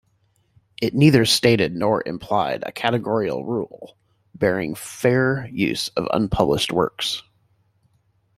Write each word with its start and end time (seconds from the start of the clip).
It 0.81 0.95
neither 0.95 1.25
stated 1.25 1.75
nor 1.75 2.01
implied 2.07 2.63
a 2.65 2.71
categorical 2.71 3.45
rule 3.45 3.95
barring 4.33 4.73
fair 4.73 5.47
use 5.53 5.89
of 5.89 6.07
unpublished 6.11 6.71
works. 6.73 7.21